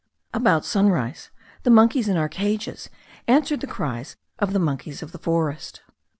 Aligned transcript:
About 0.33 0.65
sunrise 0.65 1.29
the 1.61 1.69
monkeys 1.69 2.07
in 2.07 2.17
our 2.17 2.27
cages 2.27 2.89
answered 3.27 3.61
the 3.61 3.67
cries 3.67 4.15
of 4.39 4.51
the 4.51 4.57
monkeys 4.57 5.03
of 5.03 5.11
the 5.11 5.19
forest. 5.19 5.83